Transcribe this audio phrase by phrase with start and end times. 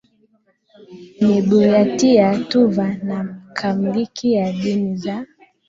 [1.23, 3.19] ni Buryatia Tuva na
[3.57, 5.17] Kalmykia Dini za